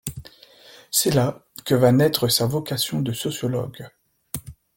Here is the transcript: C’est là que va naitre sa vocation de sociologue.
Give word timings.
C’est 0.89 1.13
là 1.13 1.45
que 1.63 1.75
va 1.75 1.91
naitre 1.91 2.27
sa 2.31 2.47
vocation 2.47 3.03
de 3.03 3.13
sociologue. 3.13 3.87